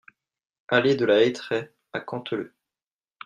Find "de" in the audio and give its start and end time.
0.95-1.05